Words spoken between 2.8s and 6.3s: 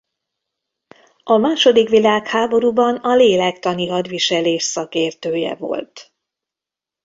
a lélektani hadviselés szakértője volt.